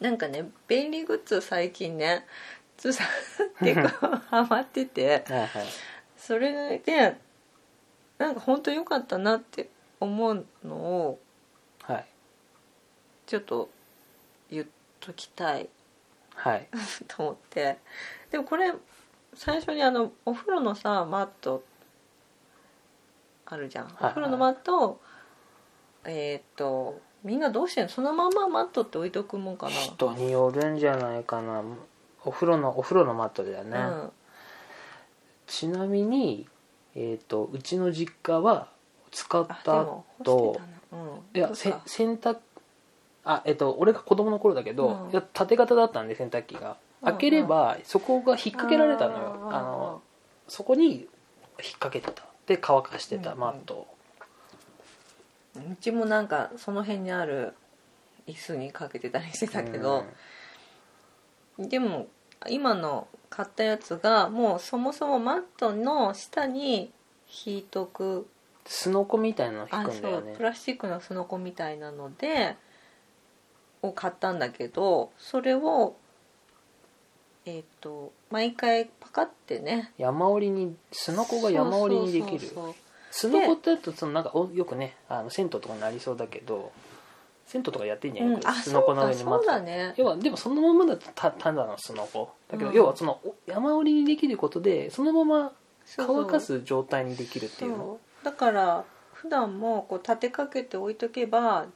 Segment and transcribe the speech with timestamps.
[0.00, 2.26] なんかね便利グッズ最近ね
[2.76, 5.24] つーさん結構ハマってて
[6.16, 7.16] それで
[8.18, 9.68] なんか本当良かったなって
[10.00, 11.20] 思うのを
[11.86, 12.06] はい。
[13.26, 13.70] ちょっと
[14.50, 14.66] 言っ
[15.00, 15.68] ときたい。
[16.34, 16.68] はい。
[17.08, 17.78] と思って。
[18.30, 18.72] でもこれ
[19.34, 21.64] 最初にあのお風呂のさマット
[23.46, 23.96] あるじゃん、いはい。
[24.00, 25.00] お風呂のマットを
[26.06, 27.88] えーっとみんなどうしてんの？
[27.90, 31.62] そのままマットって置いとくもんか人によるんじゃないかな。
[32.24, 34.10] お風呂のお風呂のマットだよね、な、
[35.46, 36.46] ちなみに、
[36.94, 38.68] えー、とうちの実家は
[39.10, 39.86] 使った
[40.20, 40.60] 後
[41.34, 42.38] いや洗濯
[43.24, 45.10] あえっ、と俺が子供の頃だけど、うん。
[45.10, 46.70] いや縦型だったんで洗濯機が。
[46.70, 50.02] うん開ければそこが引っ掛けられたのよ、うんあの
[50.48, 51.06] そこに引っ
[51.78, 52.24] 掛けてた。
[52.46, 53.38] で乾かしてたうん。
[53.38, 53.95] マットを、
[55.72, 57.54] うちもなんかその辺にある
[58.26, 60.04] 椅子にかけてたりしてたけど、
[61.58, 62.08] でも
[62.48, 66.92] 今の買ったやつがもうそもそもマットの下に
[67.44, 68.28] 引いとく。
[68.68, 72.56] すのこみたいなの引あくんだよねそうプラスチックのすのこみたいなので
[73.80, 75.94] を買ったんだけどそれを
[77.44, 79.92] えっ、と毎回パカってね。
[79.98, 82.40] 山折りにすのこが山折りにできる。
[82.40, 82.74] そうそうそう
[83.16, 86.70] すのこってやるとそのなんかおよくねあの銭湯とかになりそうだけど
[87.46, 89.94] 銭湯とかやってんじゃんよくうんあすのこの上にそうだね。
[89.96, 92.76] 要はでもそのままだとたただのすのこだけど、うん。
[92.76, 95.52] 要はそのお山折りにできることでそのまま
[95.96, 97.98] 乾かす状態にできるっていうの。
[98.22, 101.66] だから普段もこう立てかけて置いとけば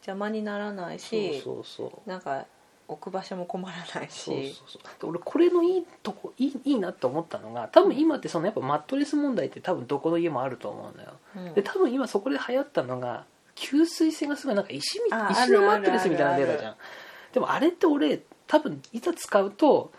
[0.00, 2.10] 邪魔にならないしそうそうそう。
[2.10, 2.44] なんか
[2.88, 4.82] 置く場所も困らないそうしそうそう。
[5.00, 11.12] で俺これのいいとこいいいいなって思ったのが多分今ってそのやっぱマットレス問題って多分どこの家もあると思うのよ。
[11.36, 11.54] うん。
[11.54, 16.76] で多分今そこで流行ったのが吸水性がすごいなんか石みあ石のマットレスみたいなの出たじゃん。
[17.34, 19.92] でもあれって俺多分いざ使うと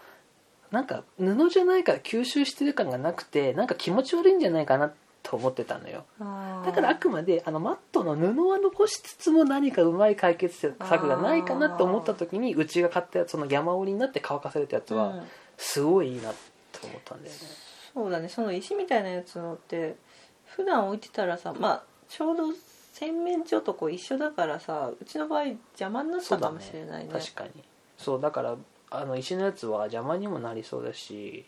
[0.71, 4.91] なんか布じゃないから吸収してる感がなくてなんか気持ち悪いんじゃないかな
[5.29, 6.05] と思ってたのよ。
[6.17, 15.23] だからあくまであのマットの布は残しつつも何かうまい解決策がないかなと思った時にうちが買ったやつその山折りになって乾かされたやつはうん。
[15.57, 16.31] すごいいいな
[16.71, 17.39] と思ったんだよね、
[17.93, 18.29] そうだね。
[18.29, 19.97] その石みたいなやつのって
[20.45, 22.45] 普段置いてたらさまあちょうど
[22.93, 27.11] 洗面所とこう一緒だからさうちの場合邪魔になったかもしれないね。
[27.11, 27.51] 確かに。
[27.97, 28.55] そうだから
[28.89, 31.45] あの石のやつは邪魔にもなりそうだし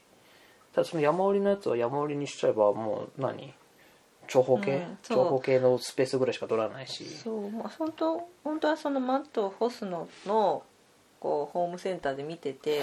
[0.73, 3.53] ただその山折りのやつは山折りにしちゃえばもう何？
[4.27, 7.05] 長方形、うん長方形のスペースぐらいしか取らないし。
[7.05, 10.63] そうまあ本当本当はそのマットを干すのの
[11.19, 12.81] こうホームセンターで見てて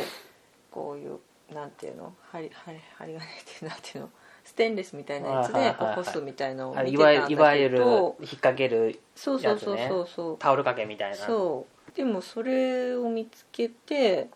[0.71, 1.19] こういう
[1.55, 3.21] なんていうの針針針金っ
[3.59, 4.11] てなんていうの
[4.45, 7.41] ステンレスみたいなやつでこう干すみたいなのをあ見てたんだけど。
[7.41, 10.09] いわゆる引っ掛けるそうそうそうそう。
[10.09, 11.17] そう、タオル掛けみたいな。
[11.17, 11.97] そう。
[11.97, 14.29] でもそれを見つけて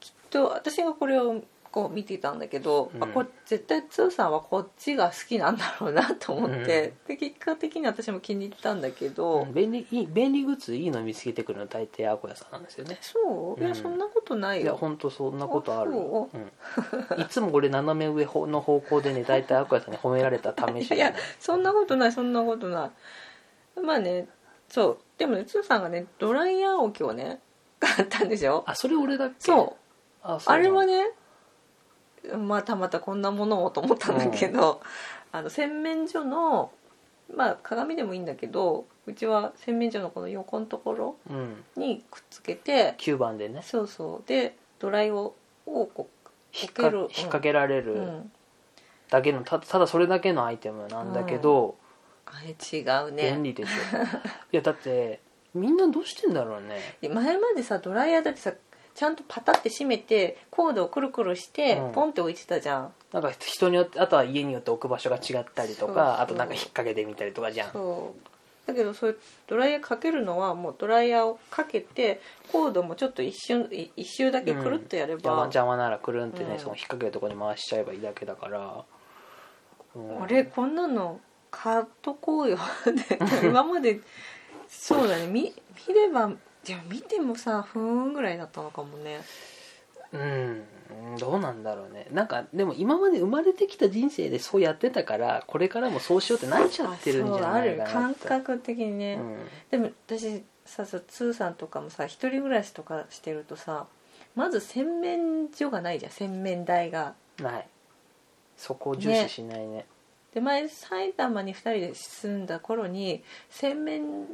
[0.00, 1.42] きっと私がこれを
[1.76, 3.04] こう見てたんだけど、うん。
[3.04, 9.52] あこれ絶対つーさんはこっちが好きなんだろうなと思って、で結果的に私も気に入ったんだけど、うん。
[9.52, 12.96] 便利いい便利グッズいいの見つけてくるの大抵アコヤさんなんですよね。
[13.02, 13.60] そう。
[13.60, 13.74] いや、うん。
[13.74, 15.92] そんなことないいやよ本当そんなことある。
[17.10, 20.98] あいつも俺斜め上の方向でね大体アコヤさんに褒められた試しい。
[20.98, 22.90] やそんなことないそんなことな
[23.76, 23.80] い。
[23.82, 24.28] まあね
[24.70, 24.98] そう。
[25.18, 27.40] でもねつーさんがねドライヤー置きをね
[27.80, 29.34] 買ったんでしょあそれ俺だっけ？
[29.40, 29.82] そう。
[30.22, 31.10] あそうあれはね
[32.34, 34.80] またまたこんなものをと思ったんだけど、
[35.32, 36.70] あの洗面所の
[37.34, 41.64] まあ鏡でもいいんだけどうちは洗面所のこの横のところうん。
[41.76, 43.62] にくっつけて9番でね。
[43.62, 44.28] そうそう。
[44.28, 45.34] でドライを
[45.66, 46.98] をこう引っかかける。
[47.00, 48.32] 引っ掛けられうるん、
[49.10, 51.76] だけのたただそれだけのアイテムなんだけど、
[52.24, 53.32] あれ違うね。
[53.32, 53.72] 便利でしょ
[54.52, 55.20] いやだって
[55.54, 56.78] みんなどうしてんだろうね。
[57.02, 58.52] 前までさドライヤーだってさ
[58.96, 61.92] ちゃんとパタって閉めてコードをくるくるしてうん。
[61.92, 67.72] ポンって置いてたじゃん、なんか人によってあとは家によって置く場所が違ったりとかあとなんか引っ掛けてみたりとかじゃん。
[67.72, 68.28] そう。
[68.66, 72.20] だけどそういうドライヤーかけるのはもうドライヤーをかけて
[72.50, 76.58] コードもちょっと一瞬い一周だけくるっとやれ邪魔ば、邪魔ならくるんってね、うん。
[76.58, 78.84] その引っ掛けるところに回しちゃえばいいだけだから、
[79.94, 80.22] うん。
[80.22, 81.20] あれこんなの
[81.50, 82.58] 買っとこうよ。
[83.44, 84.00] 今まで
[84.68, 85.26] そうだね。
[85.26, 85.54] 見
[85.88, 86.32] 見れば
[86.66, 89.20] じゃ見てもさふーんぐらいだったのかもね。
[90.12, 90.62] うん
[91.18, 92.08] どうなんだろうね。
[92.10, 98.14] なんかでも今まで生まれてきた人生でそうやってたからこれからもそうしようってなっちゃってるんじゃないかなそうある。
[98.14, 99.38] 感覚的にね、うん。
[99.70, 103.86] でも私ささツーさんとかもさ一人暮らしとかしてるとさ
[104.34, 106.12] まず洗面所がないじゃん。
[106.12, 107.14] 洗面台が。
[107.40, 107.68] ない。
[108.56, 109.86] そこを重視しないね。
[110.34, 114.26] で前埼玉に2人で住んだ頃に洗面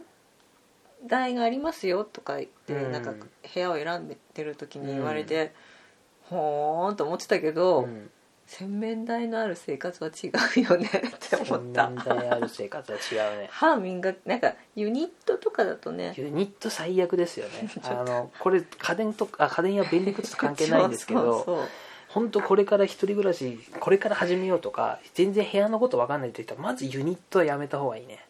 [1.06, 5.52] 台がありますよとか言って、うんなんか部屋を選んでる時に言われて、
[6.28, 8.10] ほーんと思ってたけど、うん
[8.52, 21.68] 洗面台のある生活は違うよねって思った洗面台ある生活は違うね歯磨きなんかユニットとかだとねユニット最悪ですよねあのこれ家電とか家電や便利グッズと関係ないんですけそうどそう
[22.08, 28.26] 本当これから一人暮らしこれから始めようとか全然部屋のこと分かんないって言ったらまずユニットはやめた方がいいね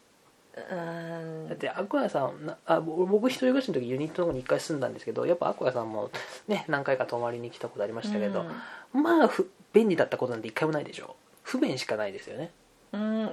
[0.57, 1.49] ううん。
[1.49, 6.11] だってアクアさんなあぼ僕一人暮らしの時ユニットのとこに一回住んだんですけどやっぱアクアさんも
[6.49, 8.45] ね何回か泊まりに来たことありましたけど、
[8.93, 11.17] まあふ便利だったことなんて一回もないでしょ。
[11.43, 12.51] 不便しかないですよね。
[12.93, 13.31] うん、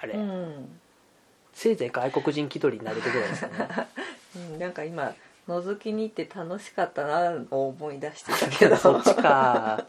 [0.00, 0.80] あれ、うん。
[1.52, 3.68] せいぜい外国人気取りになれるぐらいですよね。
[4.36, 5.14] うん、なんか今
[5.48, 8.76] 覗きに行って楽しかったなを思い出してたけど。
[8.78, 9.84] そっちか。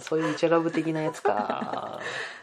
[0.00, 2.00] そういうイチャラブ的なやつか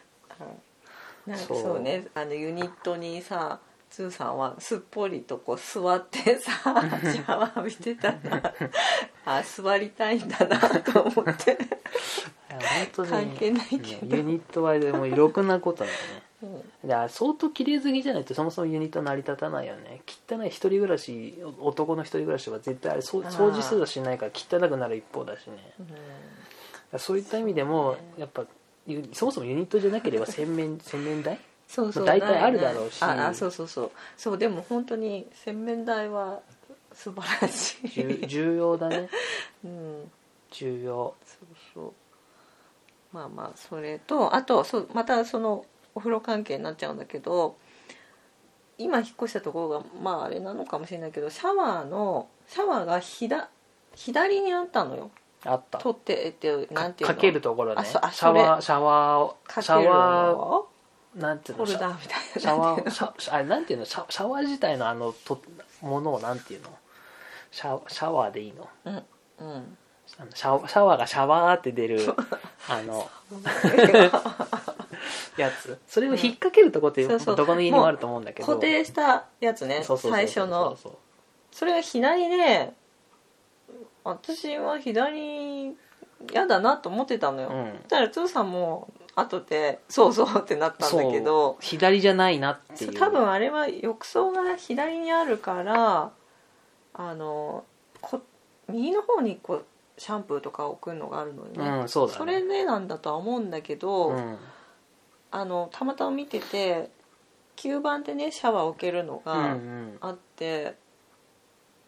[1.29, 1.79] なんかそう。
[1.79, 3.59] ねあのユニットにさ
[3.89, 6.51] つーさんはすっぽりとこう座ってさ
[7.11, 8.53] シャワー浴びてたら
[9.25, 11.57] あ座りたいんだなと思って、
[12.49, 14.15] 本当に関係ないけど。
[14.17, 16.23] ユニットはでもろくなことだよね。
[16.83, 16.89] うん。
[16.89, 20.01] いや相当綺麗好きじゃないとそもそもユニット成り立たないよね。
[20.29, 25.57] 汚い一人暮らし男の一人暮らしは絶対あれ掃除すらしないから汚くなる一方だしね。
[25.77, 25.97] だか
[26.93, 28.47] らそういった意味でもやっぱユ
[29.13, 31.39] そもそもユニットじゃなければ 洗面洗面台？
[31.67, 32.05] そうそう。
[32.05, 33.01] 大体ないあるだろうし。
[33.03, 33.91] ああそうそうそう。
[34.17, 36.41] そうでも本当に洗面台は
[36.93, 39.09] 素晴らし重い、重要だね。
[39.63, 40.11] うん、
[40.51, 41.15] 重要。
[41.25, 41.93] そうそう。
[43.11, 45.65] まあまあそれとあとそうまたその
[45.95, 47.57] お風呂関係になっちゃうんだけど
[48.77, 53.49] 今引っ越したところがまああれなのかもしれないけどシャワーのシャワーがひだ
[53.95, 55.11] 左にあったのよ
[55.45, 55.77] あった。
[55.77, 57.15] 取ってえってなんていうの？
[57.15, 57.85] かけるところね。
[57.85, 60.67] シャワーそシャワーシャワーの
[61.15, 61.65] なんていうの？
[61.65, 62.41] ホルダーみたいな。
[62.41, 63.85] シャワーシャシャあれなんていうの？
[63.85, 65.41] シャシャワー自体のあのと
[65.81, 66.69] ものをなんていうの？
[67.51, 68.67] シャシャワーでいいの？
[68.85, 68.99] うんう
[69.59, 69.77] ん。
[70.33, 71.99] シャワシャワーがシャワーって出る
[72.67, 73.09] あの
[75.37, 75.79] やつ。
[75.87, 77.35] それを引っ掛けるとこってそうそう。
[77.35, 78.47] どこの家にもあると思うんだけど。
[78.47, 80.77] 固定したやつね最初の。
[81.51, 82.73] それが左で
[84.09, 85.75] 私は左
[86.31, 87.79] 嫌だなと思ってたのよ、うん。
[87.89, 91.57] らつーさんも後でそうそうってなったんだけど。
[91.59, 92.93] 左じゃないなっていう。
[92.93, 96.11] 多分あれは浴槽が左にあるから
[96.93, 97.63] あの
[98.01, 98.21] こ
[98.67, 99.65] 右の方にこう
[99.97, 102.17] シャンプーとか置くのがあるのにね、うんそうだね。
[102.17, 104.37] それでなんだとは思うんだけど、うん。
[105.31, 106.89] あのたまたま見てて
[107.55, 109.97] 吸盤でねシャワー置けるのがん。
[110.01, 110.75] あって、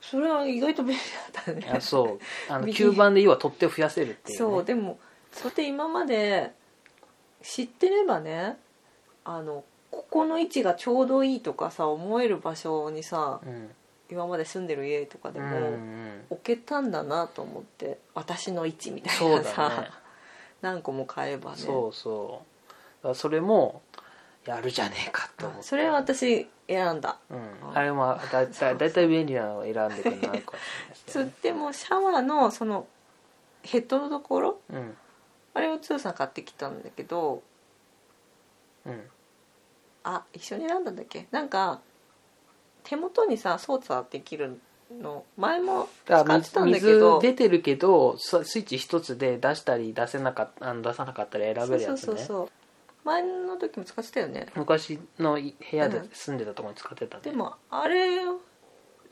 [0.01, 1.01] それは意外と便利
[1.33, 1.77] だったね。
[1.77, 2.19] あそ
[2.49, 2.51] う。
[2.51, 4.65] あの右吸盤で要は取っ手を増やせるっていう、ね、そう。
[4.65, 4.99] でも
[5.31, 6.51] それって今まで
[7.41, 8.57] 知ってればね
[9.23, 13.69] あのここの位置がちょうどいいとかさ思える場所にさうん。
[14.09, 16.25] 今まで住んでる家とかでうんもうん。
[16.31, 19.87] 置けたんだなと思って私の位置みたそいうなさ、だね。
[20.61, 21.57] 何個も買えばね。
[21.57, 22.43] そうそ
[23.03, 23.15] う。
[23.15, 23.81] それも
[24.45, 25.63] やるじゃねえかと思って。
[25.63, 27.17] それは私選んだ。
[27.29, 30.53] うん、あれもだだだいたい便利なのを選んでくるなるか
[31.05, 31.25] つね。
[31.25, 32.87] ってもシャワーのその
[33.63, 34.97] ヘッドのところうん。
[35.53, 37.43] あれをつーさん買ってきたんだけど
[38.85, 39.01] うん。
[40.03, 41.27] あ一緒に選んだんだっけ？
[41.31, 41.81] なんか
[42.83, 44.59] 手元にさ操作できる
[44.99, 50.49] の前も使ってたんだけ水ど出てるけどススイッチ一つで出したり出せなか
[50.81, 51.77] 出さなかったり選べるやつね。
[51.77, 52.49] そうそうそうそう
[53.03, 54.47] 前の時も使ってたよね。
[54.55, 56.09] 昔の部屋でうん。
[56.13, 58.21] 住んでたところに使ってたね、でもあれ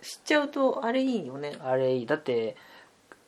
[0.01, 1.57] 知っちゃうとあれいいよね。
[1.61, 2.05] あれいい。
[2.05, 2.55] だって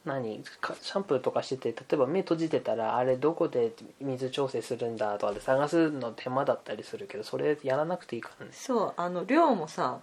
[0.05, 8.51] 何かシャンプーとかしてて例えば目閉じてたらあれどこで水調整するんだとかで探すの手間だったりするけどそれやらなくていいからね。
[8.53, 9.99] そうあの量もさ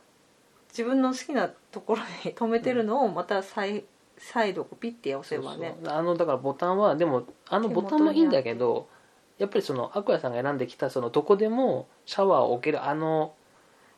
[0.70, 3.84] 自分の好きなところに 止めてるのをまた再
[4.18, 5.76] 再度ピッて押せばね。
[5.86, 8.88] あのだからボタンはでもあのボタンもいいんだけど
[9.38, 13.32] やっぱりそのアクアさんが選んできたそのどこでもシャワーを置けるあの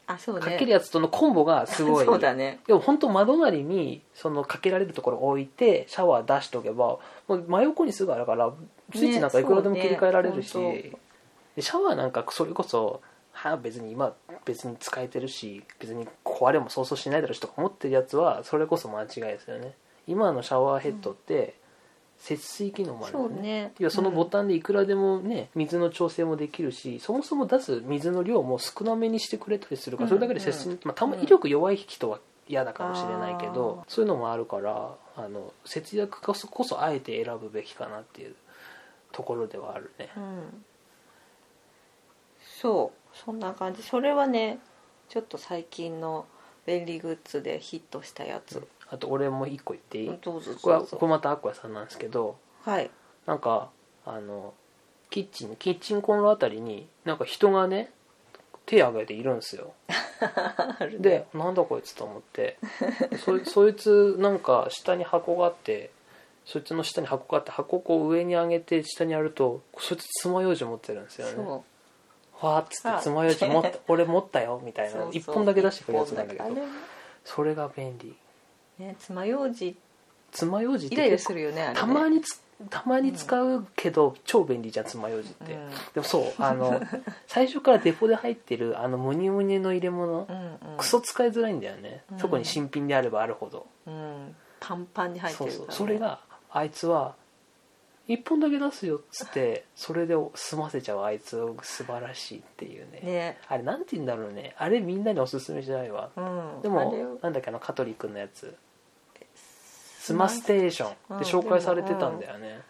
[0.06, 0.40] あそうね。
[0.40, 2.04] かけるやつとのコンボがすごい。
[2.06, 2.60] そうだね。
[2.66, 8.52] でも本当窓なりにそのかけられるところを置いてシャワー出しておけばもう真横にすぐあるから
[8.92, 10.92] スイッチなんかいくらでも切り替えられるし、そうね
[11.54, 13.00] でシャワーなんかそれこそ
[13.32, 14.12] はあ別に今
[14.44, 19.74] 別に使えてるし別に壊れもそうそうしないだろうしとか思ってるやつはそれこそ間違いですよね。
[20.06, 21.54] 今のシャワーヘッドって
[22.20, 23.72] 節水機能もあるそんですねうね。
[23.80, 38.34] いやそのボタンでいくらでもね水の調整もできるしそもそも出す水の量も少なめにしてくれたりするからそれだけで節水、まあ、たまに威力弱い人は嫌だかもしれないけど、そういうのもあるからあの節約こそこそあえて選ぶべきかなっていう
[39.12, 40.08] ところではあるね。
[40.16, 40.64] うん。
[42.60, 43.16] そう。
[43.16, 43.84] そんな感じ。
[43.84, 44.58] それはね
[45.08, 46.26] ちょっと最近の
[46.66, 52.90] 便利グッズでヒットしたやつ、あと俺も一個言っていい、どうぞこれはこれまたアッコヤさんなんですけどはい。
[53.26, 53.70] なんか
[54.04, 54.52] あの
[55.10, 57.90] キッチンキッチンコンロあたりになんか人がね
[58.66, 59.72] 手挙げているんですよ。
[60.80, 60.98] ね。
[60.98, 62.58] でなんだこいつと思って。
[63.24, 65.90] そ そいつなんか下に箱があって
[66.44, 71.32] そいつの下に箱があって箱をこう上に上げて下にやるとそいつ爪楊枝持ってるんですよね。
[71.34, 71.64] そ
[72.42, 72.46] う。
[72.46, 74.92] わーっつってあ爪楊枝持った 俺持ったよみたいな。
[74.92, 75.10] そうそう。
[75.12, 76.44] 一本だけ出してくるやつなんだけど。
[76.44, 76.62] 一本だ
[77.24, 78.10] それが便利。
[78.10, 78.29] け
[78.80, 79.76] ね爪楊枝。
[80.32, 81.80] 爪楊枝ってイライラするよねあれね。
[81.80, 85.70] たまにつたまに使うけど、超便利じゃん爪楊枝って、うん。
[85.94, 86.80] でもそうあの
[87.26, 90.76] 最初からデポで入ってるあのムニムニの入れ物、うんうん。
[90.76, 92.18] クソ使いづらいんだよね、うん。
[92.18, 94.36] 特に新品であればあるほど、うん。
[94.60, 95.76] パンパンに入ってそうそうるからね。
[95.78, 96.20] それが
[96.50, 97.14] あいつは
[98.08, 103.00] 1本だけ出すよっつってそれで済ませちゃうあいつ素晴らしいっていうね。
[103.02, 103.38] ね。
[103.48, 104.54] あれなんて言うんだろうね。
[104.58, 106.10] あれみんなにおすすめしないわ。
[106.16, 106.62] うん。
[106.62, 107.10] であれを。
[107.10, 108.54] もなんだっけあの香取君のやつ
[110.00, 112.62] スマステーションで紹介されてたんだよね。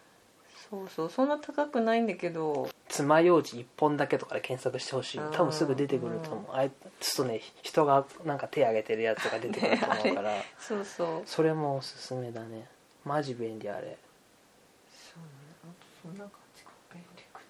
[0.69, 2.69] そうそうそんな高くないんだけど。
[2.89, 5.21] 爪楊枝1本だけとかで検索してほしい。
[5.31, 6.45] 多分すぐ出てくると思う。
[6.53, 10.33] あいつとね人がなんか手挙げてるやつが出てくると思うから。
[10.59, 11.23] そうそう。
[11.25, 12.67] それもおすすめだね。
[13.05, 13.97] マジ便利あれ。
[14.91, 15.29] そうね
[15.63, 16.71] あとそんな感じか。
[16.93, 17.43] 便利グッ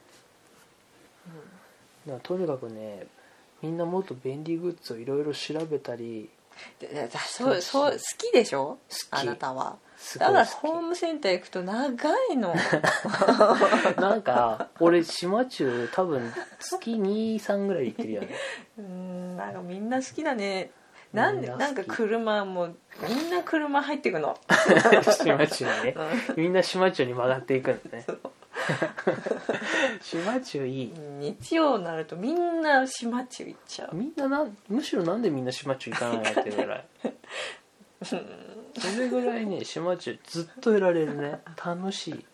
[2.04, 2.10] ズ。
[2.10, 3.06] だからとにかくね
[3.62, 6.28] みんなもっと便利グッズをいろいろ調べたり
[7.26, 8.78] そうそう好きでしょ？
[9.10, 9.76] あなたは。
[10.18, 12.54] だから好ホームセンター行くと長いの。
[12.54, 12.56] き
[14.00, 18.28] なんか俺島中多分月23ぐらいで行ってるよね
[18.78, 20.70] うんなんかみんな好きだね。
[21.12, 22.68] なんでなんか車も
[23.06, 24.38] みんな車入ってくの、
[25.12, 25.96] 島中にね。
[26.36, 28.06] うみんな島中に曲がっていくんだね
[30.02, 30.86] 島中いい。
[30.86, 33.94] ん日曜になるとみんな島中行っちゃう。
[33.94, 36.84] みんななんむしろなんでみんな島中行かないのってぐらい。
[38.02, 41.40] それぐらいね島中ずっといられるね。
[41.64, 42.24] 楽しい。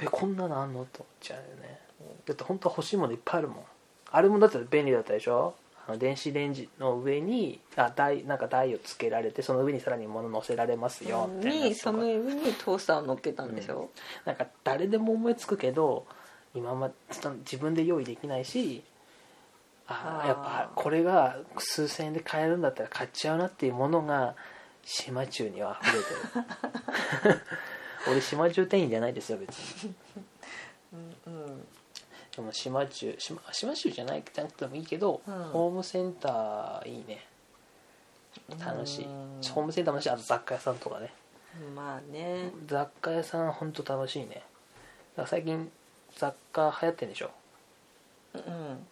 [0.00, 0.84] えこんなのあんの？
[0.86, 1.80] と思っちゃうよね。
[2.26, 3.64] だって本当は欲しいものいっぱいあるもん。
[4.10, 5.54] あれもだって便利だったでしょ？
[5.96, 13.90] 電子レンジの上にあ台なんか台をつけられてその上にさらに物乗せられますよみにその上にトースターを乗っけたんでしょ、
[14.24, 16.06] なんか誰でも思いつくけど
[16.54, 16.90] 今ま
[17.40, 18.82] 自分で用意できないし
[19.86, 24.34] あやっぱこれが数千円で買えるんだったら買っちゃうなっていうものが
[24.84, 27.40] 島中には溢れてる。
[28.10, 29.94] 俺島中店員じゃないですよ別に。
[30.16, 30.27] うんうん
[32.48, 35.34] でも島中島島中じゃないじゃなくてもいいけど、うん。
[35.52, 37.26] ホームセンターいいね。
[38.58, 39.04] 楽しい。
[39.04, 39.40] うん。
[39.52, 41.12] ホームセンターも楽しいあと雑貨屋さんとかね。
[41.74, 42.50] まあね。
[42.66, 44.28] 雑貨屋さん本当楽しいね。
[44.28, 44.42] だか
[45.22, 45.70] ら最近
[46.16, 47.30] 雑貨流行ってんでしょ？
[48.34, 48.86] うん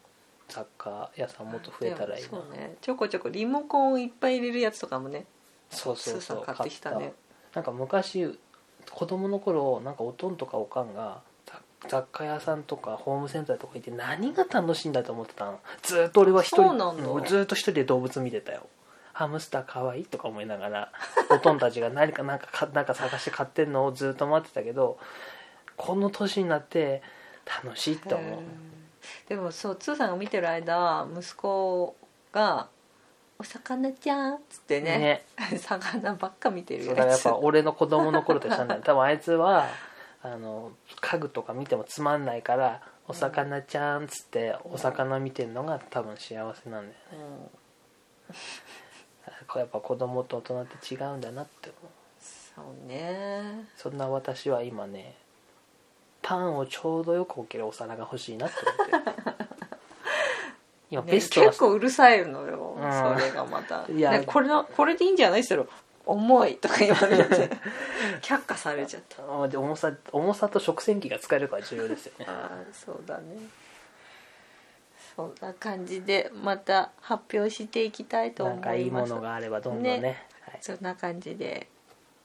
[0.48, 2.28] 雑貨屋さんもっと増えたらいいな。
[2.28, 2.76] そうね。
[2.82, 5.24] ちょこちょこリモコンをいっぱい入れるやつとかもね。
[5.70, 6.20] そうそうそう。
[6.20, 7.14] スーさん買ってきたね。
[7.54, 8.38] なんか昔
[8.90, 11.22] 子供の頃なんかおとんとかおかんが
[11.82, 15.60] 雑雑貨屋さんとかホームセンターとか行って何が楽しいんだと思ってたの？
[15.82, 16.56] ずーっと俺は一人。
[16.56, 17.08] そうなんだ。
[17.08, 18.66] うんずーっと一人で動物見てたよ。
[19.12, 20.92] ハムスターかわいいとか思いながら
[21.30, 24.98] おとんたちが何かなんかかなんか探して買ってんのをずっと待ってたけど
[25.76, 27.02] この年になって
[27.64, 28.40] 楽しいって思う。
[29.28, 31.96] でもそうつーさんが見てる間息子
[32.32, 32.68] が
[33.38, 35.24] 「お魚ちゃん」っつってね。
[35.58, 39.66] 魚ばっか見てるそうだからやっぱ俺の子供の頃としたんだよ多分あいつは
[40.32, 47.48] あの家具とか見てもつまんないから「お魚ちゃん」っつってお魚見てるのが多分幸せなんだよね。
[49.46, 51.92] これやっぱ子供と大人って違うんだなって思う。
[52.18, 53.68] そうね。
[53.76, 55.16] そんな私は今ね
[56.22, 59.36] パンをちょうどよく置けるお皿が欲しいなって思ってる。
[60.90, 62.92] 今ねベストな結構うるさいのよ、うん。
[62.92, 67.50] それがまた「いやねこれのこれでいいんじゃない?」って言ったら「重い」とか言われて
[68.22, 69.42] 却下されちゃった。
[69.42, 72.26] あで重さ重さと食洗機が使えるから重要ですよね。
[72.28, 73.36] ああそうだね。
[75.14, 80.00] そんな感じでまた発表していきたいと思ないんかいいますものがあればどんどんね。
[80.00, 80.26] ね。
[80.60, 81.68] そんな感じで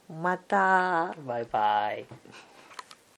[0.10, 0.58] また。
[0.58, 2.06] はい、バイバイ